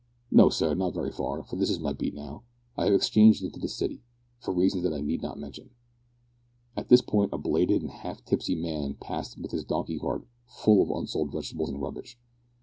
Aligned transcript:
"No, 0.31 0.49
sir, 0.49 0.73
not 0.73 0.95
very 0.95 1.11
far, 1.11 1.43
for 1.43 1.57
this 1.57 1.69
is 1.69 1.79
my 1.79 1.93
beat, 1.93 2.15
now. 2.15 2.41
I 2.75 2.85
have 2.85 2.93
exchanged 2.95 3.43
into 3.43 3.59
the 3.59 3.67
city, 3.67 4.01
for 4.39 4.51
reasons 4.51 4.81
that 4.81 4.93
I 4.93 5.01
need 5.01 5.21
not 5.21 5.37
mention." 5.37 5.69
At 6.75 6.89
this 6.89 7.01
point 7.01 7.31
a 7.31 7.37
belated 7.37 7.83
and 7.83 7.91
half 7.91 8.25
tipsy 8.25 8.55
man 8.55 8.95
passed 8.95 9.37
with 9.37 9.51
his 9.51 9.63
donkey 9.63 9.99
cart 9.99 10.25
full 10.47 10.81
of 10.81 10.89
unsold 10.89 11.31
vegetables 11.31 11.69
and 11.69 11.79
rubbish. 11.79 12.17